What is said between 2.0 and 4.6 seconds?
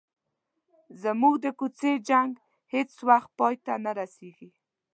جنګ هیڅ وخت پای ته نه رسيږي.